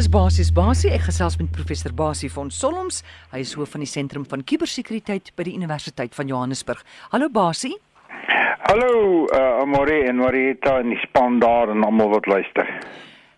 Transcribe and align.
Dis 0.00 0.06
basies 0.08 0.48
basie. 0.56 0.88
Ek 0.96 1.02
gesels 1.10 1.34
met 1.36 1.50
professor 1.52 1.92
Basie 1.92 2.30
van 2.32 2.48
Solms. 2.48 3.02
Hy 3.34 3.42
is 3.44 3.50
hoof 3.52 3.74
van 3.74 3.82
die 3.84 3.88
sentrum 3.90 4.22
van 4.24 4.40
kubersekuriteit 4.48 5.28
by 5.36 5.44
die 5.44 5.52
Universiteit 5.58 6.16
van 6.16 6.30
Johannesburg. 6.30 6.80
Hallo 7.12 7.28
Basie. 7.28 7.74
Hallo 8.70 9.26
uh, 9.26 9.42
Amore 9.60 9.98
en 10.08 10.22
Marita 10.22 10.78
en 10.80 10.94
die 10.94 11.02
span 11.02 11.36
daar 11.44 11.68
en 11.68 11.84
almal 11.84 12.14
wat 12.14 12.30
luister. 12.32 12.72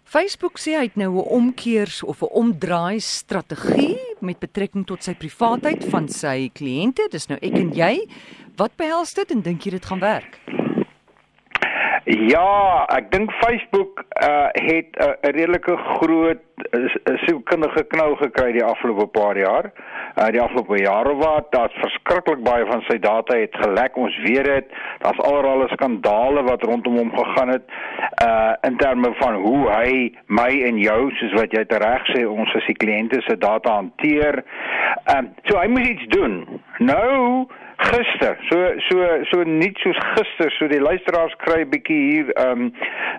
Facebook 0.06 0.62
sê 0.62 0.78
hy 0.78 0.86
het 0.86 1.02
nou 1.02 1.10
'n 1.18 1.26
omkeers 1.40 1.98
of 2.06 2.22
'n 2.22 2.30
omdraai 2.30 3.00
strategie 3.00 3.98
met 4.20 4.38
betrekking 4.38 4.86
tot 4.86 5.02
sy 5.02 5.18
privaatheid 5.18 5.82
van 5.90 6.06
sy 6.06 6.46
kliënte. 6.54 7.10
Dis 7.10 7.26
nou 7.26 7.40
ek 7.42 7.58
en 7.58 7.74
jy. 7.74 8.06
Wat 8.54 8.76
behels 8.76 9.14
dit 9.14 9.30
en 9.32 9.42
dink 9.42 9.66
jy 9.66 9.70
dit 9.70 9.84
gaan 9.84 9.98
werk? 9.98 10.38
Ja, 12.04 12.82
ek 12.90 13.12
dink 13.12 13.30
Facebook 13.38 14.02
uh 14.22 14.48
het 14.50 14.90
'n 14.98 15.02
uh, 15.02 15.14
redelike 15.20 15.76
groot 15.76 16.42
uh, 16.74 17.16
sielkundige 17.24 17.84
knou 17.84 18.16
gekry 18.16 18.52
die 18.52 18.64
afgelope 18.64 19.06
paar 19.06 19.38
jaar. 19.38 19.70
Uh 20.18 20.26
die 20.26 20.40
afgelope 20.40 20.76
jare 20.82 21.14
wat 21.16 21.52
daar's 21.52 21.78
verskriklik 21.78 22.42
baie 22.42 22.66
van 22.66 22.82
sy 22.88 22.98
data 22.98 23.36
het 23.36 23.54
gelek. 23.54 23.96
Ons 23.96 24.18
weet 24.26 24.44
dit. 24.44 24.66
Daar's 24.98 25.18
allerlei 25.18 25.68
skandale 25.68 26.42
wat 26.42 26.62
rondom 26.62 26.96
hom 26.96 27.14
gegaan 27.16 27.48
het 27.48 27.70
uh 28.26 28.52
in 28.60 28.76
terme 28.76 29.14
van 29.14 29.34
hoe 29.34 29.70
hy 29.70 30.14
my 30.26 30.50
en 30.66 30.78
jou 30.78 31.10
soos 31.10 31.32
wat 31.32 31.52
jy 31.52 31.64
reg 31.68 32.02
sê 32.10 32.26
ons 32.26 32.54
as 32.54 32.66
die 32.66 32.80
kliënte 32.82 33.22
se 33.22 33.38
data 33.38 33.78
hanteer. 33.78 34.44
Ehm 35.04 35.24
uh, 35.24 35.30
so 35.44 35.58
hy 35.58 35.68
moet 35.68 35.86
iets 35.86 36.06
doen. 36.06 36.60
Nou 36.78 37.46
gister 37.90 38.36
so 38.48 38.58
so 38.88 39.06
so 39.30 39.42
nie 39.44 39.72
soos 39.82 40.00
gister 40.14 40.50
so 40.58 40.68
die 40.68 40.82
luisteraars 40.82 41.34
kry 41.44 41.64
bietjie 41.64 42.02
hier 42.10 42.34
ehm 42.34 42.68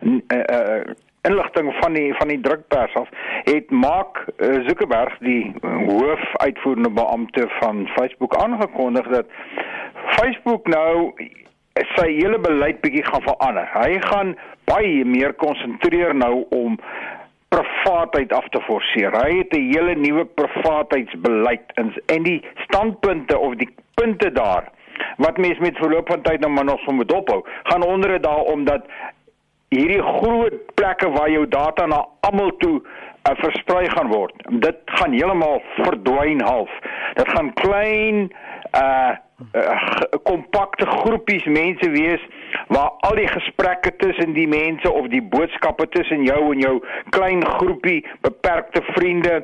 um, 0.02 0.22
uh, 0.34 0.44
uh, 0.58 0.94
inligting 1.24 1.70
van 1.80 1.94
die 1.96 2.10
van 2.20 2.28
die 2.28 2.42
drukpers 2.42 2.96
af 3.00 3.10
het 3.48 3.70
Mark 3.72 4.26
uh, 4.28 4.60
Zuckerberg 4.68 5.18
die 5.20 5.54
hoof 5.62 6.26
uitvoerende 6.46 6.90
beampte 6.90 7.48
van 7.60 7.88
Facebook 7.96 8.36
aangekondig 8.36 9.08
dat 9.08 9.26
Facebook 10.18 10.68
nou 10.68 11.14
sy 11.96 12.08
hele 12.12 12.40
beleid 12.40 12.82
bietjie 12.84 13.06
gaan 13.08 13.24
verander. 13.26 13.70
Hy 13.74 13.98
gaan 14.06 14.36
baie 14.70 15.06
meer 15.06 15.34
konsentreer 15.34 16.14
nou 16.16 16.46
om 16.54 16.78
privaatheid 17.54 18.34
af 18.34 18.46
te 18.54 18.62
forceer. 18.68 19.14
Hy 19.14 19.38
het 19.38 19.54
'n 19.54 19.70
hele 19.72 19.96
nuwe 19.96 20.26
privaatheidsbeleid 20.26 21.72
in 21.82 21.94
en 22.06 22.24
die 22.24 22.42
standpunte 22.66 23.38
of 23.38 23.56
die 23.56 23.70
punte 23.94 24.32
daar 24.32 24.72
wat 25.18 25.38
mense 25.38 25.62
met 25.62 25.78
verloop 25.78 26.10
van 26.10 26.22
tyd 26.22 26.40
nou 26.40 26.52
maar 26.52 26.66
nog 26.66 26.84
van 26.84 26.96
moet 26.96 27.14
ophou, 27.14 27.46
gaan 27.64 27.84
onder 27.84 28.10
dit 28.10 28.24
daarom 28.24 28.66
dat 28.66 28.86
hierdie 29.68 30.02
groot 30.02 30.54
plekke 30.74 31.10
waar 31.10 31.32
jou 31.32 31.48
data 31.48 31.86
na 31.86 32.06
almal 32.20 32.52
toe 32.58 32.82
uh, 32.82 33.36
versprei 33.36 33.90
gaan 33.90 34.08
word. 34.08 34.34
Dit 34.50 34.78
gaan 34.86 35.12
heeltemal 35.12 35.62
verdwyn 35.76 36.42
half. 36.42 36.72
Dit 37.14 37.30
gaan 37.30 37.54
klein 37.54 38.32
uh 38.78 39.16
kompakte 40.24 40.86
uh, 40.86 40.94
groepies 41.04 41.46
mense 41.46 41.90
wees 41.90 42.22
waar 42.68 42.92
al 43.08 43.16
die 43.16 43.28
gesprekke 43.28 43.96
tussen 43.98 44.34
die 44.34 44.48
mense 44.48 44.92
of 44.92 45.08
die 45.08 45.22
boodskappe 45.22 45.88
tussen 45.90 46.24
jou 46.24 46.54
en 46.54 46.60
jou 46.60 46.76
klein 47.10 47.46
groepie 47.58 48.02
beperkte 48.22 48.82
vriende 48.94 49.44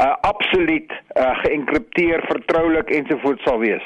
uh 0.00 0.14
absoluut 0.20 0.92
uh, 0.92 1.36
geënkripteer, 1.42 2.22
vertroulik 2.28 2.90
ensovoorts 2.90 3.42
sal 3.44 3.58
wees. 3.58 3.84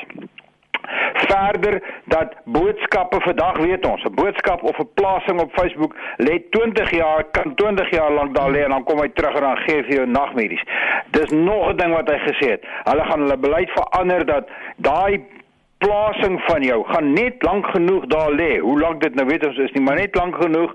Verder 1.15 1.79
dat 2.13 2.35
boodskappe 2.45 3.21
vandag 3.25 3.59
weet 3.59 3.87
ons, 3.87 4.05
'n 4.05 4.15
boodskap 4.15 4.63
of 4.63 4.79
'n 4.79 4.89
plasing 4.95 5.41
op 5.41 5.53
Facebook 5.53 5.97
lê 6.17 6.39
20 6.51 6.91
jaar 6.91 7.25
kan 7.31 7.55
20 7.55 7.91
jaar 7.91 8.13
lank 8.13 8.35
daar 8.37 8.51
lê 8.51 8.65
en 8.65 8.71
dan 8.71 8.85
kom 8.85 9.01
hy 9.01 9.09
terug 9.09 9.35
en 9.35 9.41
dan 9.41 9.57
gee 9.57 9.83
vir 9.83 9.95
jou 9.95 10.07
nagmerries. 10.07 10.65
Dis 11.11 11.31
nog 11.31 11.69
'n 11.69 11.77
ding 11.77 11.95
wat 11.95 12.09
hy 12.09 12.19
gesê 12.19 12.51
het. 12.51 12.63
Hulle 12.85 13.05
gaan 13.05 13.21
hulle 13.21 13.37
beleid 13.37 13.71
verander 13.71 14.27
dat 14.27 14.49
daai 14.77 15.25
plasing 15.85 16.41
van 16.49 16.63
jou 16.65 16.81
gaan 16.89 17.13
net 17.13 17.43
lank 17.45 17.67
genoeg 17.67 18.07
daar 18.07 18.33
lê. 18.33 18.59
Hoe 18.59 18.79
lank 18.81 19.03
dit 19.03 19.15
nou 19.15 19.27
weet 19.29 19.47
ons 19.47 19.59
is 19.65 19.73
nie, 19.77 19.83
maar 19.85 19.99
net 20.01 20.17
lank 20.17 20.37
genoeg 20.43 20.73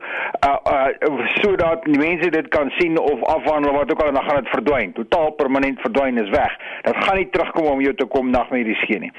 uh 0.48 0.58
uh 0.74 1.28
sodat 1.42 1.86
die 1.86 1.98
mense 2.00 2.30
dit 2.30 2.48
kan 2.56 2.70
sien 2.78 3.00
of 3.00 3.24
afhandel 3.36 3.74
wat 3.78 3.92
ook 3.92 4.02
al 4.02 4.12
en 4.12 4.20
dan 4.20 4.28
gaan 4.28 4.44
dit 4.44 4.54
verdwyn. 4.54 4.94
Totaal 4.98 5.32
permanent 5.42 5.82
verdwyn 5.86 6.22
is 6.24 6.30
weg. 6.36 6.58
Dit 6.88 7.00
gaan 7.04 7.18
nie 7.18 7.30
terugkom 7.30 7.72
om 7.74 7.82
jou 7.82 7.96
te 7.96 8.06
kom 8.06 8.30
nagmerries 8.36 8.84
gee 8.90 9.00
nie. 9.06 9.14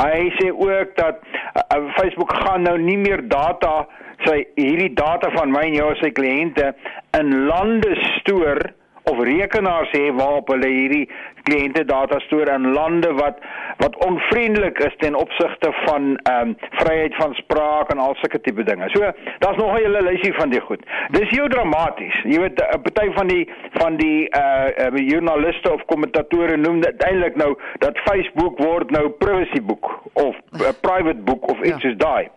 Hy 0.00 0.24
sê 0.40 0.50
ook 0.50 0.96
dat 0.96 1.22
uh, 1.22 1.84
Facebook 1.98 2.34
gaan 2.42 2.66
nou 2.66 2.78
nie 2.78 2.98
meer 2.98 3.22
data 3.28 3.86
sy 4.24 4.42
hierdie 4.56 4.92
data 4.96 5.30
van 5.36 5.52
my 5.52 5.66
en 5.68 5.76
jou 5.76 5.90
as 5.92 6.02
sy 6.02 6.10
kliënte 6.16 6.72
in 7.18 7.32
lande 7.50 7.94
stoor 8.16 8.62
of 9.10 9.18
rekenaars 9.22 9.90
hê 9.94 10.10
waarop 10.18 10.48
hulle 10.54 10.68
hierdie 10.68 11.06
kliënte 11.46 11.84
data 11.86 12.18
stoor 12.24 12.50
in 12.50 12.72
lande 12.74 13.12
wat 13.20 13.38
wat 13.82 13.96
onvriendelik 14.06 14.78
is 14.86 14.94
ten 15.02 15.14
opsigte 15.14 15.70
van 15.84 16.16
ehm 16.16 16.48
um, 16.48 16.54
vryheid 16.80 17.14
van 17.20 17.34
spraak 17.34 17.92
en 17.92 17.98
al 18.02 18.14
sulke 18.20 18.40
tipe 18.40 18.64
dinge. 18.64 18.88
So 18.94 19.10
daar's 19.38 19.56
nog 19.56 19.72
'n 19.72 19.82
hele 19.82 20.02
lysie 20.02 20.32
van 20.34 20.50
die 20.50 20.60
goed. 20.60 20.82
Dis 21.10 21.30
heel 21.30 21.48
dramaties. 21.48 22.16
Jy 22.22 22.40
weet 22.40 22.62
'n 22.62 22.82
party 22.82 23.12
van 23.12 23.26
die 23.26 23.48
van 23.72 23.96
die 23.96 24.28
uh, 24.42 24.68
uh 24.86 25.08
joernaliste 25.10 25.72
of 25.72 25.84
kommentatore 25.84 26.56
noem 26.56 26.80
dit 26.80 27.02
eintlik 27.02 27.36
nou 27.36 27.58
dat 27.78 27.98
Facebook 27.98 28.58
word 28.58 28.90
nou 28.90 29.08
privacy 29.08 29.62
boek 29.62 30.00
of 30.12 30.34
'n 30.34 30.62
uh, 30.62 30.68
private 30.80 31.20
boek 31.24 31.50
of 31.50 31.58
iets 31.60 31.82
ja. 31.82 31.88
soos 31.88 31.96
daai. 31.96 32.28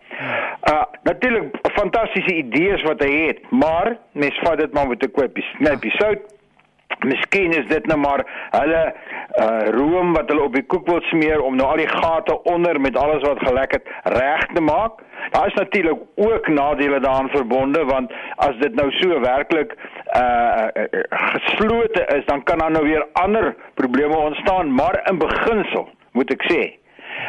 Uh 0.72 0.82
natuurlik 1.02 1.44
fantastiese 1.72 2.34
idees 2.34 2.82
wat 2.82 3.02
hy 3.02 3.12
het, 3.26 3.50
maar 3.50 3.96
mens 4.12 4.38
vat 4.42 4.58
dit 4.58 4.72
maar 4.72 4.88
met 4.88 5.02
'n 5.02 5.10
kwypie, 5.10 5.44
knypie 5.58 5.90
sout. 5.90 6.38
Miskien 7.04 7.52
is 7.52 7.66
dit 7.66 7.86
nou 7.86 7.98
maar 7.98 8.24
hulle 8.50 8.82
uh 9.40 9.68
room 9.76 10.12
wat 10.12 10.28
hulle 10.28 10.42
op 10.42 10.54
die 10.54 10.66
koek 10.66 10.88
wil 10.90 11.00
smeer 11.00 11.40
om 11.42 11.56
nou 11.56 11.68
al 11.70 11.82
die 11.82 11.88
gate 11.88 12.42
onder 12.42 12.80
met 12.80 12.96
alles 12.96 13.22
wat 13.22 13.38
gelek 13.46 13.72
het 13.72 13.92
reg 14.02 14.46
te 14.54 14.60
maak. 14.60 15.02
Daar 15.30 15.46
is 15.46 15.54
natuurlik 15.54 16.00
ook 16.14 16.48
nadele 16.48 17.00
daaraan 17.00 17.28
verbonde 17.28 17.84
want 17.84 18.12
as 18.36 18.56
dit 18.58 18.74
nou 18.74 18.90
so 18.90 19.20
werklik 19.20 19.76
uh 20.16 20.66
geslote 21.10 22.04
is, 22.16 22.24
dan 22.26 22.42
kan 22.42 22.58
daar 22.58 22.70
nou 22.70 22.84
weer 22.84 23.06
ander 23.12 23.54
probleme 23.74 24.16
ontstaan, 24.16 24.74
maar 24.74 25.00
in 25.10 25.18
beginsel 25.18 25.88
moet 26.12 26.30
ek 26.30 26.42
sê 26.50 26.79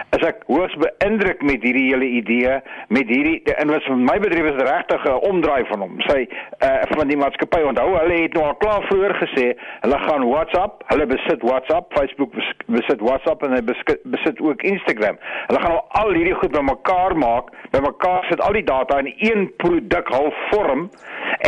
as 0.09 0.25
ek 0.28 0.44
hoogs 0.50 0.75
beïndruk 0.81 1.44
met 1.47 1.63
hierdie 1.66 1.88
hele 1.91 2.07
idee 2.19 2.57
met 2.89 3.09
hierdie 3.12 3.39
en 3.56 3.73
wat 3.73 3.85
vir 3.88 4.00
my 4.09 4.17
betref 4.23 4.50
is 4.51 4.62
regtig 4.67 5.06
'n 5.06 5.19
omdraai 5.29 5.66
van 5.72 5.85
hom. 5.85 6.00
Sy 6.07 6.28
uh, 6.28 6.81
van 6.91 7.07
die 7.07 7.17
maatskappy 7.17 7.62
onthou 7.69 7.88
hulle 7.97 8.22
het 8.23 8.34
nou 8.34 8.45
al 8.45 8.57
klaar 8.63 8.85
vroeër 8.90 9.16
gesê 9.23 9.47
hulle 9.85 10.00
gaan 10.07 10.28
WhatsApp 10.29 10.84
hulle 10.91 11.06
besit 11.06 11.41
WhatsApp 11.41 11.94
Facebook 11.97 12.35
besit 12.67 13.01
WhatsApp 13.01 13.44
en 13.44 13.56
hulle 13.56 13.75
besit 14.03 14.41
ook 14.41 14.63
Instagram. 14.63 15.17
Hulle 15.47 15.61
gaan 15.61 15.78
nou 15.78 15.84
al 16.01 16.13
hierdie 16.13 16.38
goed 16.41 16.51
bymekaar 16.51 17.17
maak 17.17 17.51
bymekaar 17.72 18.25
sit 18.29 18.41
al 18.41 18.53
die 18.57 18.66
data 18.67 19.00
in 19.00 19.13
een 19.17 19.47
produk 19.57 20.07
half 20.11 20.35
vorm 20.51 20.90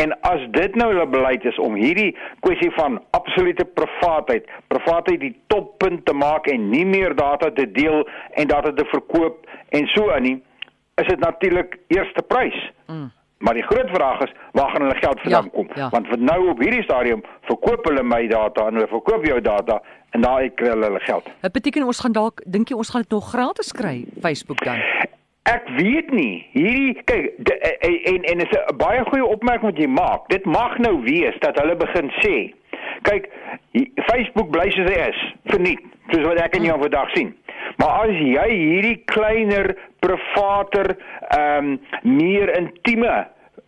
en 0.00 0.14
as 0.20 0.42
dit 0.56 0.76
nou 0.80 0.88
hulle 0.92 1.06
beleid 1.06 1.44
is 1.44 1.58
om 1.62 1.76
hierdie 1.78 2.10
kwessie 2.46 2.70
van 2.78 2.98
absolute 3.16 3.66
privaatheid 3.78 4.48
privaatheid 4.72 5.20
die 5.20 5.34
toppunt 5.52 6.04
te 6.08 6.14
maak 6.16 6.48
en 6.50 6.68
nie 6.70 6.84
meer 6.88 7.14
data 7.18 7.50
te 7.54 7.66
deel 7.76 8.02
en 8.40 8.43
data 8.46 8.72
te 8.72 8.84
verkoop 8.84 9.46
en 9.68 9.86
so 9.86 10.10
aan 10.10 10.22
nie, 10.22 10.42
is 10.94 11.06
dit 11.06 11.20
natuurlik 11.20 11.78
eerste 11.86 12.22
prys. 12.22 12.70
Mm. 12.86 13.10
Maar 13.44 13.54
die 13.54 13.62
groot 13.62 13.90
vraag 13.90 14.20
is, 14.20 14.32
waar 14.52 14.70
gaan 14.70 14.82
hulle 14.82 14.96
geld 14.96 15.20
vandaan 15.20 15.44
ja, 15.44 15.50
kom? 15.52 15.68
Ja. 15.74 15.88
Want 15.90 16.06
vir 16.06 16.18
nou 16.18 16.48
op 16.48 16.58
hierdie 16.58 16.82
stadium 16.82 17.24
verkoop 17.40 17.84
hulle 17.84 18.02
my 18.02 18.26
data 18.26 18.66
en 18.66 18.78
hulle 18.78 18.88
verkoop 18.88 19.26
jou 19.26 19.40
data 19.40 19.82
en 20.10 20.20
daar 20.20 20.48
kry 20.54 20.70
hulle 20.72 20.86
hulle 20.88 21.00
geld. 21.00 21.28
Dit 21.40 21.52
beteken 21.52 21.84
ons 21.84 22.00
gaan 22.00 22.14
dalk 22.16 22.40
dink 22.46 22.70
jy 22.72 22.78
ons 22.78 22.94
gaan 22.94 23.04
dit 23.04 23.12
nog 23.12 23.28
gratis 23.34 23.72
kry 23.72 24.04
Facebook 24.22 24.64
dan? 24.64 24.80
Ek 25.44 25.66
weet 25.76 26.08
nie. 26.14 26.46
Hierdie 26.54 27.02
kyk 27.04 27.50
en 27.84 27.98
en, 28.14 28.22
en 28.32 28.44
is 28.46 28.54
'n 28.56 28.76
baie 28.80 29.04
goeie 29.10 29.26
opmerking 29.26 29.72
wat 29.72 29.80
jy 29.82 29.88
maak. 29.88 30.28
Dit 30.28 30.44
mag 30.44 30.78
nou 30.78 31.02
wees 31.02 31.36
dat 31.38 31.58
hulle 31.60 31.76
begin 31.76 32.10
sê. 32.24 32.54
Kyk, 33.02 33.28
Facebook 34.08 34.50
bly 34.50 34.70
soos 34.70 34.88
hy 34.88 35.00
is, 35.10 35.20
verniet, 35.52 35.82
soos 36.12 36.24
wat 36.24 36.40
ek 36.40 36.56
en 36.56 36.64
jou 36.64 36.78
vandag 36.80 37.10
sien. 37.12 37.34
Maar 37.84 38.08
as 38.08 38.16
jy 38.16 38.44
hierdie 38.48 38.98
kleiner, 39.12 39.74
privater, 40.00 40.94
ehm 41.36 41.74
um, 41.74 42.12
meer 42.16 42.48
intieme, 42.56 43.26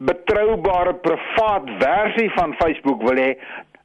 betroubare 0.09 0.95
privaat 1.05 1.69
versie 1.83 2.31
van 2.33 2.55
Facebook 2.57 3.05
wil 3.05 3.21
hê, 3.21 3.35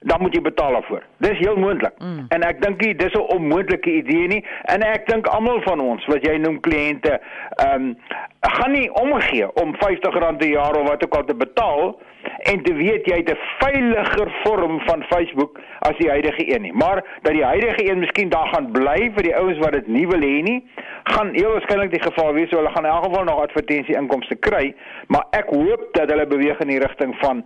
dan 0.04 0.22
moet 0.22 0.34
jy 0.34 0.42
betaal 0.42 0.72
daarvoor. 0.72 1.04
Dis 1.18 1.38
heel 1.38 1.56
moontlik. 1.56 1.94
Mm. 1.98 2.26
En 2.34 2.44
ek 2.44 2.62
dink 2.62 2.82
nie 2.82 2.96
dis 2.96 3.14
'n 3.14 3.28
onmoontlike 3.36 3.92
idee 3.92 4.28
nie 4.28 4.46
en 4.74 4.82
ek 4.82 5.08
dink 5.08 5.28
almal 5.28 5.62
van 5.62 5.80
ons 5.80 6.06
wat 6.06 6.26
jy 6.26 6.38
noem 6.38 6.60
kliënte, 6.60 7.20
ehm 7.56 7.74
um, 7.82 7.98
gaan 8.42 8.72
nie 8.72 8.90
omgee 8.94 9.54
om 9.62 9.76
R50 9.76 10.18
'n 10.18 10.46
jaar 10.46 10.76
of 10.76 10.88
wat 10.88 11.04
ook 11.04 11.16
al 11.16 11.24
te 11.24 11.36
betaal 11.36 12.00
en 12.38 12.64
te 12.64 12.74
weet 12.74 13.06
jy 13.06 13.16
het 13.16 13.30
'n 13.30 13.38
veiliger 13.60 14.32
vorm 14.44 14.80
van 14.80 15.04
Facebook 15.04 15.60
as 15.80 15.98
die 15.98 16.10
huidige 16.10 16.54
een 16.56 16.62
nie. 16.62 16.74
Maar 16.74 17.06
dat 17.22 17.34
die 17.34 17.46
huidige 17.46 17.92
een 17.92 18.00
miskien 18.00 18.30
daar 18.30 18.48
gaan 18.48 18.72
bly 18.72 19.12
vir 19.16 19.24
die 19.24 19.36
ouens 19.36 19.58
wat 19.58 19.72
dit 19.72 19.88
nie 19.88 20.08
wil 20.08 20.22
hê 20.22 20.42
nie, 20.42 20.70
gaan 21.04 21.34
heel 21.34 21.52
waarskynlik 21.52 21.92
die 21.92 22.04
geval 22.04 22.34
wees. 22.34 22.50
So 22.50 22.58
hulle 22.58 22.72
gaan 22.72 22.86
in 22.86 22.92
elk 22.92 23.04
geval 23.04 23.24
nog 23.24 23.42
advertensie 23.42 23.96
inkomste 23.96 24.36
kry, 24.36 24.76
maar 25.08 25.26
ek 25.30 25.46
hoop 25.50 25.88
dat 25.92 26.10
hulle 26.10 26.28
beweeg 26.28 26.60
in 26.60 26.68
die 26.68 26.80
rigting 26.80 27.16
van 27.20 27.46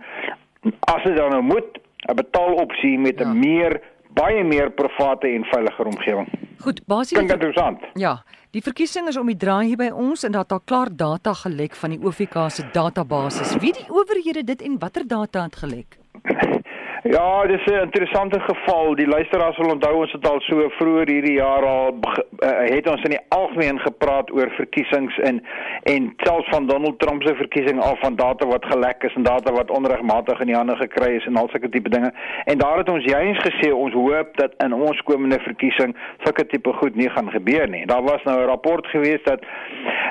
as 0.80 1.02
dit 1.02 1.16
dan 1.16 1.30
nou 1.30 1.42
moet 1.42 1.84
'n 2.08 2.14
betaalopsie 2.14 2.98
met 2.98 3.20
'n 3.20 3.22
ja. 3.22 3.32
meer 3.32 3.80
baie 4.14 4.44
meer 4.44 4.70
private 4.70 5.28
en 5.28 5.44
veiliger 5.44 5.86
omgewing. 5.86 6.28
Goed, 6.58 6.80
basies 6.86 7.18
Klink 7.18 7.30
interessant. 7.30 7.80
Ja, 7.94 8.22
die 8.50 8.62
verkiesing 8.62 9.08
is 9.08 9.16
om 9.16 9.26
die 9.26 9.36
draai 9.36 9.66
hier 9.66 9.76
by 9.76 9.90
ons 9.92 10.24
en 10.24 10.32
dat 10.32 10.48
daar 10.48 10.64
klaar 10.64 10.88
data 10.96 11.32
gelek 11.32 11.74
van 11.74 11.90
die 11.90 12.00
OVK 12.00 12.46
se 12.48 12.64
database. 12.72 13.58
Wie 13.60 13.72
die 13.72 13.86
owerhede 13.88 14.44
dit 14.44 14.62
en 14.62 14.78
watter 14.78 15.06
data 15.06 15.42
het 15.42 15.56
gelek? 15.56 15.98
Ja, 17.10 17.46
dis 17.46 17.64
'n 17.64 17.80
interessante 17.80 18.40
geval. 18.40 18.94
Die 18.94 19.06
luisteraars 19.06 19.56
sal 19.56 19.70
onthou 19.70 19.94
ons 19.94 20.12
het 20.12 20.28
al 20.28 20.40
so 20.40 20.68
vroeër 20.68 21.08
hierdie 21.08 21.32
jaar 21.32 21.64
al 21.66 21.94
uh, 21.94 22.48
het 22.74 22.88
ons 22.88 23.02
in 23.02 23.10
die 23.10 23.24
algemeen 23.28 23.78
gepraat 23.80 24.32
oor 24.32 24.50
verkiesings 24.50 25.18
en 25.18 25.42
en 25.82 26.12
selfs 26.16 26.48
van 26.48 26.66
Donald 26.66 26.98
Trump 26.98 27.22
se 27.22 27.34
verkiesing 27.34 27.80
af 27.80 28.00
van 28.00 28.16
data 28.16 28.46
wat 28.46 28.64
gelek 28.64 29.02
is 29.02 29.14
en 29.14 29.22
data 29.22 29.52
wat 29.52 29.70
onregmatig 29.70 30.40
in 30.40 30.46
die 30.46 30.56
hande 30.56 30.76
gekry 30.76 31.14
is 31.16 31.26
en 31.26 31.36
al 31.36 31.48
sulke 31.48 31.68
tipe 31.68 31.88
dinge. 31.88 32.12
En 32.44 32.58
daar 32.58 32.78
het 32.78 32.88
ons 32.88 33.04
juis 33.04 33.38
gesê 33.38 33.72
ons 33.72 33.92
hoop 33.92 34.36
dat 34.36 34.52
in 34.64 34.72
ons 34.72 35.02
komende 35.02 35.38
verkiesing 35.40 35.96
sulke 36.24 36.46
tipe 36.46 36.72
goed 36.72 36.94
nie 36.94 37.10
gaan 37.10 37.30
gebeur 37.30 37.68
nie. 37.68 37.86
Daar 37.86 38.02
was 38.02 38.22
nou 38.22 38.40
'n 38.40 38.46
rapport 38.46 38.86
gewees 38.86 39.22
dat 39.24 39.40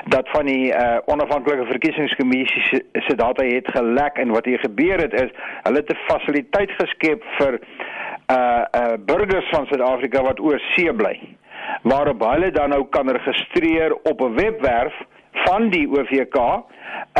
dat 0.04 0.28
van 0.28 0.46
die 0.46 0.66
uh, 0.74 0.96
onafhanklike 1.04 1.64
verkiesingskommissie 1.64 2.62
se, 2.92 3.14
data 3.14 3.44
het 3.44 3.68
gelek 3.70 4.16
en 4.16 4.28
wat 4.28 4.44
hier 4.44 4.58
gebeur 4.58 4.98
het 5.00 5.12
is 5.12 5.30
hulle 5.62 5.82
'n 5.86 5.98
fasiliteit 6.08 6.70
geskep 6.86 7.26
vir 7.38 7.58
uh 8.30 8.62
uh 8.80 8.94
burgers 9.10 9.50
van 9.54 9.66
Suid-Afrika 9.66 10.22
wat 10.22 10.40
oor 10.40 10.62
see 10.74 10.92
bly 10.92 11.14
waarop 11.82 12.22
hulle 12.22 12.50
dan 12.54 12.74
nou 12.74 12.84
kan 12.90 13.10
registreer 13.18 13.94
op 14.10 14.20
'n 14.20 14.34
webwerf 14.34 14.94
van 15.44 15.70
die 15.70 15.86
OVK 15.88 16.38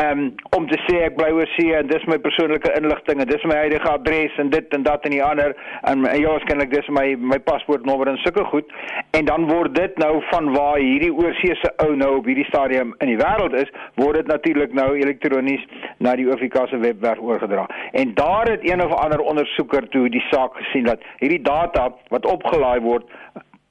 um, 0.01 0.21
om 0.57 0.67
te 0.69 0.77
sê 0.85 0.99
ek 1.07 1.17
bly 1.17 1.29
oor 1.35 1.49
see 1.55 1.73
en 1.75 1.89
dis 1.89 2.05
my 2.09 2.17
persoonlike 2.21 2.71
inligting 2.77 3.21
en 3.21 3.29
dis 3.29 3.45
my 3.49 3.57
huidige 3.63 3.89
adres 3.91 4.37
en 4.41 4.51
dit 4.53 4.75
en 4.77 4.85
dat 4.85 5.05
en 5.07 5.15
die 5.15 5.23
ander. 5.23 5.55
En, 5.89 6.05
en 6.05 6.21
ja 6.21 6.33
waarskynlik 6.33 6.71
dis 6.73 6.89
my 6.93 7.05
my 7.33 7.39
paspoortnommer 7.49 8.11
en 8.11 8.19
sulke 8.23 8.45
goed. 8.51 8.73
En 9.17 9.27
dan 9.29 9.47
word 9.51 9.75
dit 9.75 9.97
nou 10.01 10.13
van 10.31 10.51
waar 10.55 10.79
hierdie 10.81 11.13
oorseese 11.13 11.73
ou 11.85 11.93
nou 11.99 12.13
op 12.19 12.29
hierdie 12.29 12.47
stadium 12.49 12.93
in 13.03 13.13
die 13.13 13.19
wêreld 13.21 13.57
is 13.57 13.71
word 14.01 14.21
dit 14.21 14.31
natuurlik 14.31 14.75
nou 14.77 14.89
elektronies 14.97 15.63
na 16.03 16.15
die 16.19 16.27
OVK 16.29 16.67
se 16.71 16.81
webwerf 16.83 17.21
oorgedra. 17.23 17.67
En 17.97 18.13
daar 18.17 18.51
het 18.51 18.65
een 18.67 18.83
of 18.83 18.93
ander 19.01 19.23
ondersoeker 19.33 19.89
toe 19.93 20.07
die 20.09 20.23
saak 20.31 20.57
gesien 20.61 20.89
dat 20.89 21.03
hierdie 21.21 21.41
data 21.41 21.89
wat 22.13 22.25
opgelaai 22.25 22.79
word 22.85 23.09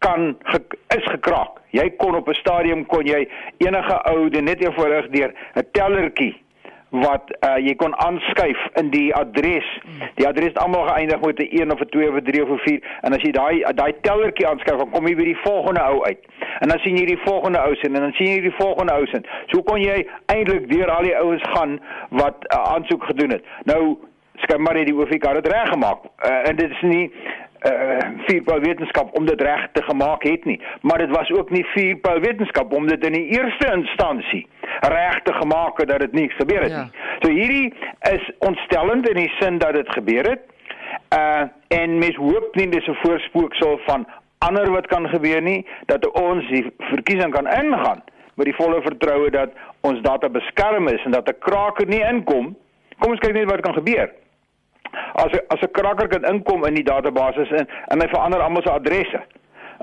kan 0.07 0.37
ge, 0.53 0.63
is 0.97 1.07
gekraak. 1.11 1.61
Jy 1.75 1.91
kon 2.01 2.17
op 2.17 2.29
'n 2.29 2.41
stadium 2.43 2.87
kon 2.87 3.07
jy 3.07 3.29
enige 3.59 3.97
ou 4.11 4.29
net 4.29 4.63
eenvoudig 4.65 5.09
deur 5.11 5.31
'n 5.55 5.69
tellertjie 5.73 6.35
wat 6.91 7.31
uh, 7.41 7.57
jy 7.59 7.75
kon 7.81 7.95
aanskuif 8.05 8.61
in 8.81 8.91
die 8.91 9.15
adres. 9.15 9.67
Die 10.15 10.27
adres 10.29 10.53
het 10.55 10.61
almal 10.63 10.87
geëindig 10.89 11.21
met 11.21 11.39
'n 11.39 11.49
1 11.61 11.73
of 11.73 11.81
'n 11.81 11.89
2 11.91 12.09
of 12.09 12.15
'n 12.15 12.25
3 12.25 12.43
of 12.43 12.51
'n 12.51 12.59
4 12.59 12.81
en 13.03 13.13
as 13.13 13.23
jy 13.23 13.31
daai 13.31 13.65
daai 13.75 13.93
tellertjie 14.01 14.47
aanskuif, 14.49 14.79
dan 14.79 14.91
kom 14.91 15.07
jy 15.07 15.15
by 15.17 15.25
die 15.25 15.43
volgende 15.43 15.83
ou 15.83 16.05
uit. 16.05 16.23
En 16.61 16.69
dan 16.69 16.79
sien 16.79 16.97
jy 16.97 17.07
die 17.07 17.23
volgende 17.25 17.59
ou 17.59 17.75
sien 17.75 17.95
en 17.95 18.01
dan 18.01 18.13
sien 18.13 18.27
jy 18.27 18.41
die 18.41 18.59
volgende 18.59 18.93
ou 18.93 19.07
sien. 19.07 19.27
So 19.47 19.63
kon 19.63 19.81
jy 19.81 20.07
eintlik 20.27 20.71
deur 20.71 20.91
al 20.91 21.03
die 21.03 21.17
ouens 21.17 21.43
gaan 21.43 21.81
wat 22.09 22.37
uh, 22.55 22.63
aansoek 22.75 23.05
gedoen 23.05 23.31
het. 23.31 23.45
Nou 23.65 23.99
skyn 24.37 24.63
maar 24.63 24.75
net 24.75 24.87
die 24.87 24.95
OFK 24.95 25.27
het 25.35 25.47
reg 25.47 25.69
gemaak. 25.69 25.99
Uh, 26.05 26.49
en 26.49 26.57
dit 26.57 26.71
is 26.71 26.83
nie 26.83 27.13
uh 27.63 27.99
vierpaal 28.27 28.61
wetenskap 28.61 29.17
om 29.19 29.27
dit 29.27 29.41
reg 29.41 29.69
te 29.73 29.83
gemaak 29.83 30.23
het 30.23 30.45
nie. 30.45 30.61
Maar 30.81 30.99
dit 30.99 31.11
was 31.11 31.31
ook 31.31 31.51
nie 31.51 31.65
vierpaal 31.65 32.21
wetenskap 32.21 32.73
om 32.73 32.87
dit 32.87 33.05
in 33.05 33.13
die 33.13 33.27
eerste 33.39 33.73
instansie 33.73 34.47
reg 34.81 35.23
te 35.23 35.33
gemaak 35.33 35.79
het 35.79 35.89
dat 35.89 36.01
dit 36.01 36.13
nie 36.13 36.29
gebeur 36.31 36.63
het 36.63 36.71
ja. 36.71 36.83
nie. 36.83 36.91
So 37.21 37.31
hierdie 37.31 37.75
is 38.01 38.31
ontstellend 38.39 39.09
in 39.09 39.17
die 39.17 39.33
sin 39.39 39.59
dat 39.59 39.75
dit 39.75 39.93
gebeur 39.93 40.31
het. 40.31 40.43
Uh 41.15 41.43
en 41.69 41.99
mens 41.99 42.17
hoop 42.17 42.55
nie 42.55 42.69
dis 42.69 42.87
'n 42.87 42.99
voorspooksel 43.03 43.81
van 43.87 44.07
ander 44.39 44.71
wat 44.71 44.87
kan 44.87 45.09
gebeur 45.09 45.43
nie 45.43 45.67
dat 45.87 46.11
ons 46.11 46.49
die 46.49 46.67
verkiesing 46.79 47.33
kan 47.33 47.47
ingaan 47.47 48.03
met 48.35 48.47
die 48.47 48.55
volle 48.55 48.83
vertroue 48.83 49.31
dat 49.31 49.51
ons 49.81 50.01
data 50.03 50.29
beskerm 50.29 50.89
is 50.89 51.05
en 51.05 51.11
dat 51.11 51.29
'n 51.29 51.39
kraker 51.39 51.87
nie 51.87 52.03
inkom. 52.03 52.57
Kom 52.99 53.11
ons 53.11 53.21
kyk 53.21 53.33
net 53.33 53.51
wat 53.51 53.61
kan 53.61 53.75
gebeur 53.75 54.11
as 55.15 55.33
as 55.49 55.61
'n 55.63 55.73
kraker 55.73 56.09
kan 56.09 56.25
inkom 56.35 56.67
in 56.67 56.75
die 56.75 56.85
database 56.93 57.49
en 57.51 57.67
en 57.89 58.01
hy 58.01 58.09
verander 58.09 58.41
almal 58.41 58.63
se 58.63 58.71
adresse. 58.71 59.21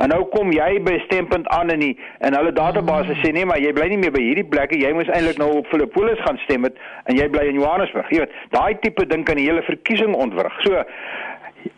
En 0.01 0.09
nou 0.09 0.23
kom 0.33 0.51
jy 0.53 0.79
by 0.85 0.95
stempend 1.05 1.47
aan 1.53 1.69
in 1.73 1.83
die 1.83 1.91
in 2.25 2.33
hulle 2.37 2.53
database 2.55 3.17
sê 3.21 3.33
nee 3.35 3.45
maar 3.45 3.61
jy 3.61 3.73
bly 3.77 3.89
nie 3.91 3.99
meer 4.01 4.13
by 4.15 4.23
hierdie 4.23 4.47
plekke 4.49 4.79
jy 4.79 4.93
moes 4.95 5.11
eintlik 5.13 5.37
nou 5.41 5.51
op 5.59 5.69
Philippolis 5.73 6.21
gaan 6.25 6.39
stem 6.45 6.65
het 6.67 6.79
en 7.05 7.19
jy 7.19 7.27
bly 7.29 7.45
in 7.51 7.59
Johannesburg. 7.61 8.09
Jy 8.09 8.23
weet, 8.23 8.39
daai 8.55 8.79
tipe 8.81 9.05
ding 9.05 9.25
kan 9.27 9.37
die 9.37 9.45
hele 9.49 9.65
verkiesing 9.69 10.15
ontwrig. 10.17 10.57
So 10.65 10.81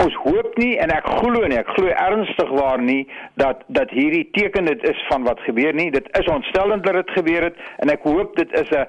ons 0.01 0.15
hoop 0.23 0.55
nie 0.57 0.71
en 0.81 0.89
ek 0.95 1.05
glo 1.19 1.43
nie, 1.45 1.59
ek 1.59 1.75
glo 1.75 1.91
ernstig 1.91 2.49
waar 2.57 2.81
nie 2.81 3.03
dat 3.41 3.61
dat 3.75 3.91
hierdie 3.93 4.23
teken 4.37 4.71
dit 4.71 4.87
is 4.87 5.03
van 5.11 5.27
wat 5.27 5.43
gebeur 5.45 5.75
nie. 5.75 5.91
Dit 5.93 6.07
is 6.17 6.31
ontstellend 6.31 6.87
dat 6.87 7.01
dit 7.03 7.15
gebeur 7.19 7.49
het 7.49 7.59
en 7.83 7.91
ek 7.93 8.07
hoop 8.07 8.35
dit 8.39 8.59
is 8.63 8.71
'n 8.71 8.87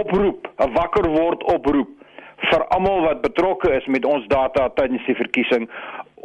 oproep, 0.00 0.48
'n 0.58 0.72
wakker 0.74 1.10
word 1.10 1.44
oproep 1.44 1.99
vir 2.48 2.64
almal 2.74 3.04
wat 3.04 3.22
betrokke 3.22 3.72
is 3.76 3.86
met 3.86 4.04
ons 4.04 4.26
data 4.26 4.68
tydens 4.74 5.04
die 5.06 5.18
verkiesing 5.18 5.68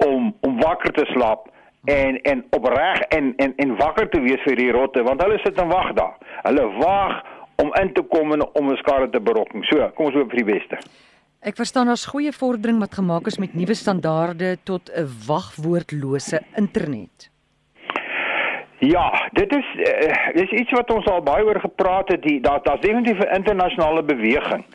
om 0.05 0.33
om 0.47 0.59
wakker 0.61 0.93
te 0.95 1.05
slaap 1.11 1.49
en 1.91 2.21
en 2.21 2.43
opreg 2.57 3.01
en 3.17 3.33
en 3.37 3.53
en 3.55 3.75
wakker 3.77 4.09
te 4.09 4.21
wees 4.21 4.43
vir 4.47 4.55
die 4.55 4.71
rotte 4.71 5.03
want 5.03 5.21
hulle 5.21 5.39
sit 5.43 5.59
en 5.61 5.67
wag 5.69 5.93
daar. 5.93 6.15
Hulle 6.43 6.67
wag 6.79 7.21
om 7.61 7.73
in 7.81 7.93
te 7.93 8.01
kom 8.01 8.31
en 8.31 8.45
om 8.53 8.71
'n 8.71 8.77
skade 8.77 9.09
te 9.09 9.21
berokken. 9.21 9.63
So, 9.63 9.89
kom 9.95 10.05
ons 10.05 10.15
hoop 10.15 10.29
vir 10.29 10.43
die 10.43 10.53
beste. 10.53 10.77
Ek 11.41 11.55
verstaan 11.55 11.85
daar's 11.85 12.05
goeie 12.05 12.31
vordering 12.31 12.79
wat 12.79 12.93
gemaak 12.93 13.27
is 13.27 13.37
met 13.37 13.53
nuwe 13.53 13.73
standaarde 13.73 14.57
tot 14.63 14.89
'n 14.89 15.07
wagwoordlose 15.27 16.41
internet. 16.55 17.29
Ja, 18.79 19.29
dit 19.31 19.55
is 19.55 19.65
uh, 19.75 20.33
dis 20.33 20.51
iets 20.51 20.71
wat 20.71 20.91
ons 20.91 21.05
al 21.05 21.21
baie 21.21 21.45
oor 21.45 21.59
gepraat 21.59 22.09
het. 22.09 22.21
Die 22.21 22.41
daar 22.41 22.59
daar's 22.63 22.81
definitief 22.81 23.19
'n 23.19 23.35
internasionale 23.35 24.03
beweging 24.03 24.65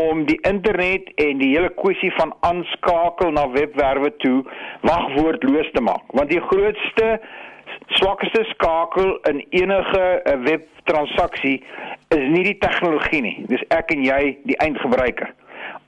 om 0.00 0.24
die 0.28 0.38
internet 0.48 1.08
en 1.22 1.40
die 1.40 1.52
hele 1.54 1.70
kwessie 1.80 2.12
van 2.18 2.34
aanskakel 2.48 3.32
na 3.36 3.46
webwerwe 3.54 4.12
toe 4.24 4.44
wagwoordloos 4.86 5.70
te 5.72 5.82
maak. 5.82 6.04
Want 6.18 6.30
die 6.30 6.42
grootste 6.50 7.16
swakste 7.98 8.44
skakel 8.52 9.16
in 9.30 9.42
enige 9.50 10.04
eh, 10.04 10.38
webtransaksie 10.48 11.58
is 12.14 12.28
nie 12.34 12.44
die 12.50 12.58
tegnologie 12.58 13.22
nie. 13.22 13.36
Dis 13.50 13.64
ek 13.74 13.92
en 13.94 14.04
jy 14.06 14.36
die 14.44 14.58
eindgebruiker 14.64 15.32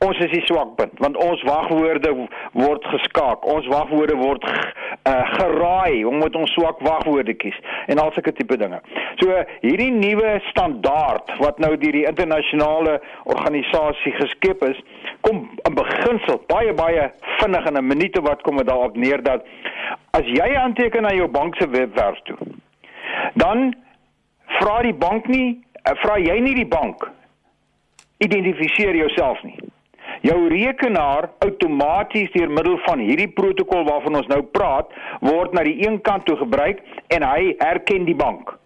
ons 0.04 0.18
is 0.22 0.30
die 0.30 0.44
swakpunt 0.46 1.00
want 1.02 1.16
ons 1.22 1.42
wagwoorde 1.46 2.12
word 2.52 2.84
geskaak. 2.92 3.46
Ons 3.46 3.66
wagwoorde 3.70 4.16
word 4.18 4.44
uh, 4.46 5.24
geraai. 5.34 6.04
Om 6.06 6.18
met 6.22 6.36
ons 6.38 6.52
swak 6.54 6.80
wagwoorde 6.86 7.34
kies? 7.34 7.56
En 7.90 7.98
al 8.02 8.12
sulke 8.14 8.32
tipe 8.36 8.58
dinge. 8.60 8.78
So 9.22 9.34
hierdie 9.64 9.90
nuwe 9.94 10.36
standaard 10.50 11.34
wat 11.42 11.58
nou 11.62 11.74
deur 11.76 11.98
die 11.98 12.06
internasionale 12.06 12.98
organisasie 13.26 14.14
geskep 14.20 14.62
is, 14.68 14.78
kom 15.26 15.46
in 15.66 15.78
beginsel 15.78 16.40
baie 16.50 16.74
baie 16.78 17.10
vinnig 17.40 17.66
in 17.66 17.78
'n 17.78 17.86
minuut 17.86 18.18
wat 18.22 18.42
kom 18.42 18.56
dit 18.56 18.66
daarop 18.66 18.96
neer 18.96 19.22
dat 19.22 19.46
as 20.10 20.26
jy 20.26 20.54
aanteken 20.54 21.02
na 21.02 21.14
jou 21.14 21.28
bank 21.28 21.56
se 21.56 21.68
webwerf 21.68 22.20
toe, 22.24 22.36
dan 23.34 23.74
vra 24.58 24.82
die 24.82 24.94
bank 24.94 25.26
nie, 25.26 25.60
uh, 25.88 25.94
vra 26.02 26.18
jy 26.18 26.38
nie 26.40 26.54
die 26.54 26.68
bank 26.68 27.10
identifiseer 28.18 28.94
jouself 28.96 29.42
nie 29.42 29.58
jou 30.26 30.38
rekenaar 30.52 31.30
outomaties 31.46 32.32
deur 32.34 32.50
middel 32.50 32.78
van 32.86 33.02
hierdie 33.02 33.30
protokol 33.40 33.84
waarvan 33.88 34.20
ons 34.22 34.30
nou 34.32 34.42
praat 34.42 34.94
word 35.20 35.52
na 35.54 35.64
die 35.66 35.78
een 35.86 36.00
kant 36.00 36.26
toe 36.26 36.36
gebruik 36.40 36.82
en 37.14 37.26
hy 37.26 37.54
herken 37.58 38.08
die 38.08 38.16
bank 38.18 38.56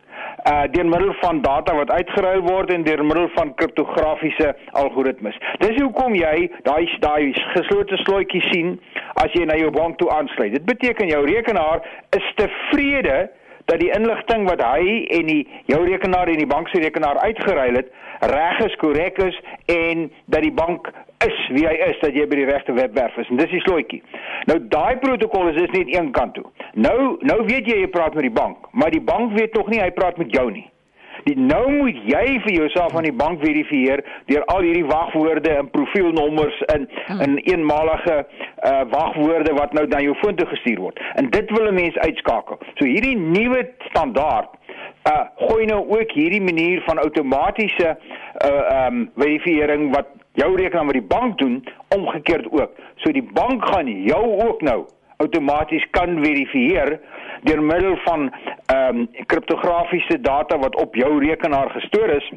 uh 0.51 0.65
deur 0.75 0.87
middel 0.87 1.13
van 1.21 1.41
data 1.43 1.75
wat 1.75 1.91
uitgeruil 1.91 2.41
word 2.47 2.73
en 2.75 2.83
deur 2.83 3.05
middel 3.05 3.29
van 3.35 3.55
kriptografiese 3.55 4.49
algoritmes. 4.81 5.37
Dis 5.63 5.79
hoekom 5.79 6.17
jy 6.19 6.49
daai 6.67 6.89
daai 7.05 7.31
geslote 7.55 7.99
slotjie 8.03 8.43
sien 8.49 8.75
as 9.23 9.31
jy 9.39 9.45
na 9.47 9.59
jou 9.61 9.71
bank 9.71 10.01
toe 10.01 10.11
aansluit. 10.11 10.57
Dit 10.57 10.67
beteken 10.67 11.11
jou 11.13 11.23
rekenaar 11.27 11.85
is 12.19 12.27
tevrede 12.41 13.29
dat 13.71 13.81
die 13.81 13.93
inligting 13.95 14.49
wat 14.49 14.63
hy 14.65 15.05
en 15.19 15.27
die 15.27 15.43
jou 15.71 15.85
rekenaar 15.87 16.29
en 16.29 16.41
die 16.43 16.51
bank 16.51 16.69
se 16.69 16.81
rekenaar 16.83 17.19
uitgeruil 17.19 17.81
het 17.81 17.93
reg 18.33 18.59
is, 18.67 18.75
korrek 18.77 19.19
is 19.19 19.39
en 19.67 20.11
dat 20.25 20.43
die 20.43 20.53
bank 20.55 20.91
is 21.27 21.39
wie 21.55 21.67
hy 21.67 21.75
is 21.89 21.99
dat 22.03 22.15
jy 22.15 22.27
by 22.31 22.39
die 22.39 22.49
regte 22.51 22.75
webwerf 22.77 23.17
is 23.23 23.31
en 23.31 23.41
dis 23.41 23.51
die 23.51 23.63
slotjie. 23.65 24.03
Nou 24.51 24.59
daai 24.73 24.99
protokol 25.03 25.51
is 25.53 25.59
dis 25.59 25.75
net 25.75 25.91
een 25.95 26.13
kant 26.17 26.35
toe. 26.39 26.47
Nou 26.75 27.17
nou 27.21 27.39
weet 27.47 27.71
jy 27.71 27.83
jy 27.83 27.91
praat 27.91 28.15
met 28.19 28.27
die 28.27 28.37
bank, 28.39 28.69
maar 28.73 28.95
die 28.95 29.03
bank 29.03 29.35
weet 29.39 29.55
tog 29.57 29.71
nie 29.73 29.83
hy 29.83 29.91
praat 29.95 30.19
met 30.23 30.35
jou 30.35 30.51
nie. 30.51 30.67
Die 31.25 31.37
nou 31.39 31.71
moet 31.71 31.99
jy 32.09 32.39
vir 32.45 32.53
jouself 32.53 32.97
aan 32.97 33.07
die 33.07 33.15
bank 33.15 33.43
verifieer 33.45 34.03
deur 34.31 34.45
al 34.55 34.65
hierdie 34.67 34.87
wagwoorde 34.89 35.51
en 35.51 35.71
profielnommers 35.71 36.59
in 36.75 36.89
hmm. 37.07 37.21
in 37.27 37.37
eenmalige 37.53 38.17
uh 38.67 38.81
wagwoorde 38.91 39.53
wat 39.59 39.73
nou 39.73 39.87
na 39.87 40.01
jou 40.03 40.15
foon 40.23 40.35
toe 40.37 40.47
gestuur 40.47 40.81
word. 40.81 41.03
En 41.15 41.31
dit 41.31 41.51
wil 41.51 41.69
'n 41.71 41.75
mens 41.75 41.97
uitskakel. 41.97 42.59
So 42.75 42.85
hierdie 42.85 43.17
nuwe 43.17 43.69
standaard 43.91 44.51
uh 45.11 45.25
gooi 45.47 45.67
nou 45.67 45.83
ook 45.99 46.11
hierdie 46.11 46.43
manier 46.43 46.83
van 46.87 46.99
outomatiese 46.99 47.97
uh 48.47 48.87
um 48.87 49.11
verifiering 49.17 49.95
wat 49.95 50.07
jou 50.33 50.57
rekenaar 50.57 50.85
met 50.85 50.95
die 50.95 51.09
bank 51.19 51.39
doen, 51.39 51.65
omgekeerd 51.89 52.53
ook. 52.53 52.71
So 52.97 53.13
die 53.13 53.29
bank 53.33 53.65
gaan 53.69 53.87
jou 53.87 54.25
ook 54.47 54.63
nou 54.63 54.85
outomaties 55.17 55.87
kan 55.91 56.25
verifieer 56.25 57.01
deur 57.43 57.63
middel 57.63 57.97
van 58.05 58.33
ehm 58.67 58.97
um, 58.97 59.09
kriptografiese 59.27 60.21
data 60.21 60.59
wat 60.59 60.77
op 60.77 60.95
jou 60.95 61.13
rekenaar 61.25 61.71
gestoor 61.71 62.09
is 62.09 62.33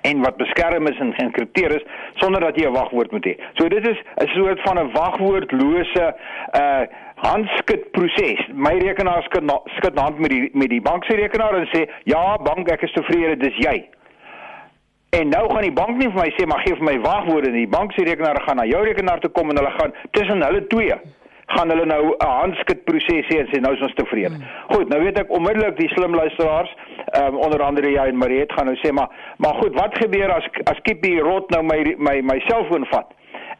en 0.00 0.22
wat 0.22 0.36
beskerm 0.36 0.86
is 0.86 0.98
en 0.98 1.12
geënkripteer 1.14 1.74
is 1.76 1.84
sonder 2.22 2.40
dat 2.40 2.56
jy 2.56 2.66
'n 2.66 2.72
wagwoord 2.72 3.10
moet 3.10 3.26
hê. 3.26 3.34
So 3.54 3.68
dit 3.68 3.88
is 3.88 3.98
'n 4.16 4.28
soort 4.28 4.60
van 4.60 4.78
'n 4.78 4.92
wagwoordlose 4.92 6.14
uh 6.54 6.82
handskud 7.20 7.90
proses. 7.90 8.40
My 8.52 8.78
rekenaar 8.78 9.22
skud 9.22 9.42
na, 9.42 9.60
skud 9.76 9.98
hand 9.98 10.18
met 10.18 10.30
die 10.30 10.50
met 10.52 10.68
die 10.68 10.80
bank 10.80 11.04
se 11.04 11.14
rekenaar 11.14 11.54
en 11.54 11.66
sê 11.66 11.90
ja, 12.04 12.36
bank, 12.36 12.68
ek 12.68 12.82
is 12.82 12.92
tevrede, 12.92 13.36
dis 13.36 13.56
jy. 13.56 13.88
En 15.10 15.28
nou 15.28 15.52
gaan 15.52 15.62
die 15.62 15.72
bank 15.72 15.96
nie 15.96 16.08
vir 16.08 16.22
my 16.22 16.30
sê 16.38 16.46
maar 16.46 16.62
gee 16.64 16.74
vir 16.74 16.84
my 16.84 17.00
wagwoorde 17.00 17.50
nie. 17.50 17.66
Die 17.66 17.76
bank 17.76 17.92
se 17.92 18.04
rekenaar 18.04 18.40
gaan 18.42 18.56
na 18.56 18.64
jou 18.64 18.84
rekenaar 18.84 19.20
toe 19.20 19.30
kom 19.30 19.50
en 19.50 19.56
hulle 19.56 19.70
gaan 19.70 19.92
tussen 20.10 20.42
hulle 20.42 20.66
twee 20.66 20.94
gaan 21.54 21.70
hulle 21.72 21.86
nou 21.86 22.02
'n 22.14 22.26
handskit 22.40 22.84
proses 22.84 23.26
hê 23.28 23.38
en 23.40 23.48
sê 23.52 23.60
nou 23.60 23.74
is 23.74 23.82
ons 23.82 23.94
tevrede. 23.94 24.34
Hmm. 24.34 24.74
Goed, 24.74 24.88
nou 24.88 25.00
weet 25.04 25.18
ek 25.18 25.30
onmiddellik 25.30 25.76
die 25.78 25.92
slim 25.94 26.14
luisteraars, 26.14 26.74
ehm 27.12 27.34
um, 27.34 27.40
onder 27.44 27.62
andere 27.62 27.90
jy 27.90 28.06
en 28.08 28.18
Mariet 28.18 28.52
gaan 28.52 28.66
nou 28.66 28.76
sê 28.82 28.92
maar 28.92 29.08
maar 29.36 29.54
goed, 29.54 29.74
wat 29.74 29.98
gebeur 29.98 30.30
as 30.32 30.46
as 30.64 30.82
Kippie 30.82 31.20
rot 31.20 31.50
nou 31.50 31.62
my 31.62 31.80
my 31.98 32.20
my 32.22 32.38
selfoon 32.48 32.86
vat? 32.90 33.08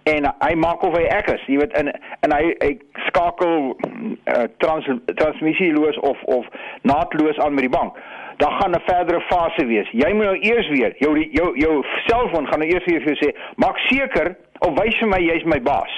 en 0.02 0.26
hy 0.40 0.54
maak 0.56 0.82
of 0.86 0.94
hy 0.96 1.04
ek 1.12 1.28
is 1.34 1.42
jy 1.50 1.58
weet 1.60 1.74
en 1.78 1.90
en 2.24 2.34
hy 2.34 2.54
hy 2.62 2.70
skakel 3.08 3.74
uh, 3.74 4.46
trans 4.62 4.88
transmissieloos 5.20 5.98
of 6.10 6.22
of 6.36 6.48
naadloos 6.88 7.40
aan 7.44 7.56
met 7.56 7.68
die 7.68 7.74
bank 7.74 7.98
dan 8.40 8.54
gaan 8.60 8.76
'n 8.76 8.86
verdere 8.88 9.20
fase 9.28 9.66
wees 9.66 9.88
jy 9.92 10.12
moet 10.14 10.30
nou 10.30 10.38
eers 10.40 10.68
weer 10.68 10.96
jou 11.04 11.12
jou 11.18 11.50
jou 11.58 11.74
selfoon 12.06 12.48
gaan 12.48 12.64
nou 12.64 12.70
eers 12.70 12.84
vir 12.84 13.00
jou 13.00 13.16
sê 13.20 13.34
maak 13.56 13.78
seker 13.88 14.36
of 14.60 14.78
wys 14.80 14.96
vir 15.02 15.08
my 15.08 15.20
jy's 15.20 15.44
my 15.44 15.60
baas 15.60 15.94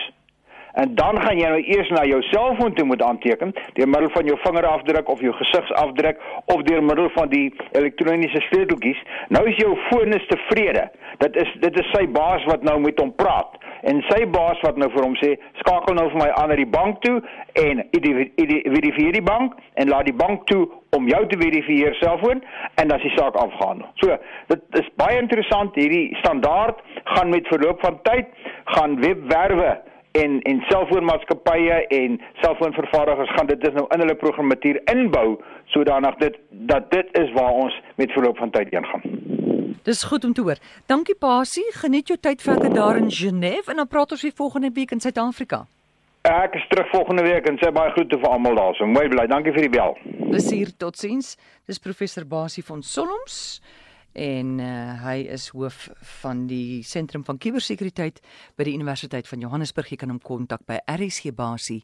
En 0.73 0.95
dan 0.95 1.21
gaan 1.23 1.39
jy 1.39 1.49
nou 1.49 1.63
eers 1.63 1.91
na 1.93 2.05
jou 2.09 2.23
selfoon 2.23 2.75
toe 2.75 2.87
moet 2.89 3.03
aanteken 3.03 3.53
deur 3.77 3.89
middel 3.89 4.11
van 4.11 4.25
jou 4.25 4.39
vingerafdruk 4.45 5.09
of 5.09 5.21
jou 5.21 5.33
gesigsafdruk 5.37 6.21
of 6.45 6.63
deur 6.63 6.85
middel 6.85 7.11
van 7.17 7.29
die 7.29 7.55
elektroniese 7.73 8.41
sleuteltjies. 8.49 9.03
Nou 9.29 9.45
is 9.49 9.57
jou 9.61 9.77
foon 9.91 10.17
is 10.17 10.27
tevrede. 10.31 10.89
Dit 11.19 11.37
is 11.37 11.53
dit 11.61 11.81
is 11.81 11.93
sy 11.93 12.07
baas 12.09 12.45
wat 12.49 12.65
nou 12.65 12.79
met 12.81 12.99
hom 13.01 13.13
praat. 13.15 13.59
En 13.83 13.99
sy 14.07 14.23
baas 14.31 14.61
wat 14.63 14.77
nou 14.79 14.87
vir 14.95 15.03
hom 15.03 15.15
sê, 15.19 15.33
skakel 15.59 15.97
nou 15.99 16.07
vir 16.13 16.21
my 16.21 16.29
aan 16.39 16.53
na 16.53 16.57
die 16.57 16.69
bank 16.71 17.01
toe 17.03 17.17
en 17.59 17.83
verifieer 17.91 19.17
die 19.19 19.25
bank 19.27 19.57
en 19.75 19.91
laat 19.91 20.07
die 20.07 20.17
bank 20.17 20.47
toe 20.51 20.69
om 20.97 21.09
jou 21.11 21.23
te 21.27 21.39
verifieer 21.41 21.97
selfoon 21.99 22.45
en 22.79 22.89
dan 22.89 22.99
is 23.01 23.09
die 23.09 23.17
saak 23.17 23.37
afgehandel. 23.43 23.89
So, 24.05 24.17
dit 24.53 24.79
is 24.79 24.93
baie 25.03 25.19
interessant 25.19 25.75
hierdie 25.75 26.15
standaard 26.23 26.79
gaan 27.17 27.35
met 27.35 27.51
verloop 27.51 27.83
van 27.83 27.99
tyd 28.07 28.31
gaan 28.77 29.01
webwerwe 29.03 29.81
en 30.13 30.41
en 30.43 30.61
selfoonmaatskappye 30.69 31.79
en 31.99 32.21
selfoonvervaardigers 32.45 33.35
gaan 33.37 33.47
dit 33.47 33.67
is 33.69 33.75
nou 33.79 33.87
in 33.95 34.05
hulle 34.05 34.15
programmatuur 34.15 34.81
inbou 34.95 35.27
sodanig 35.75 36.17
dit 36.21 36.39
dat 36.73 36.91
dit 36.91 37.19
is 37.23 37.33
waar 37.33 37.53
ons 37.65 37.81
met 37.97 38.13
verloop 38.13 38.39
van 38.39 38.51
tyd 38.51 38.71
heen 38.71 38.87
gaan. 38.87 39.05
Dis 39.83 40.03
goed 40.03 40.25
om 40.25 40.33
te 40.33 40.43
hoor. 40.43 40.59
Dankie 40.87 41.15
Pasie, 41.19 41.67
geniet 41.75 42.09
jou 42.09 42.19
tyd 42.21 42.43
verder 42.43 42.75
daar 42.75 42.97
in 42.97 43.11
Genève 43.11 43.71
en 43.71 43.77
dan 43.77 43.89
praat 43.89 44.13
ons 44.13 44.23
weer 44.23 44.37
volgende 44.37 44.71
week 44.75 44.91
in 44.91 45.01
Suid-Afrika. 45.01 45.65
Ek 46.23 46.55
is 46.55 46.67
terug 46.69 46.87
volgende 46.91 47.23
week 47.23 47.47
en 47.51 47.57
sê 47.59 47.73
baie 47.75 47.91
groete 47.91 48.19
vir 48.19 48.31
almal 48.31 48.55
daar. 48.55 48.77
So 48.79 48.87
mooi 48.87 49.09
bly. 49.11 49.27
Dankie 49.27 49.53
vir 49.57 49.67
die 49.67 49.73
bel. 49.75 49.97
Plesier, 50.29 50.71
totsiens. 50.79 51.35
Dis 51.67 51.83
professor 51.83 52.27
Basie 52.27 52.63
van 52.63 52.83
Solms 52.87 53.61
en 54.13 54.59
uh, 54.61 55.05
hy 55.05 55.19
is 55.33 55.49
hoof 55.55 55.89
van 56.21 56.47
die 56.51 56.83
sentrum 56.85 57.25
van 57.25 57.39
kubersekuriteit 57.39 58.21
by 58.57 58.65
die 58.69 58.75
Universiteit 58.77 59.29
van 59.29 59.41
Johannesburg. 59.41 59.89
Jy 59.91 59.97
kan 60.03 60.13
hom 60.13 60.21
kontak 60.23 60.67
by 60.69 60.79
rsgbasie.co.za. 60.91 61.83